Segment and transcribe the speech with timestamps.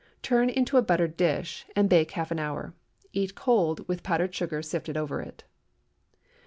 [0.23, 2.73] Turn into a buttered dish, and bake half an hour.
[3.13, 5.43] Eat cold, with powdered sugar sifted over it.